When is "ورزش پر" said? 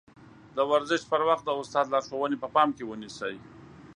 0.71-1.21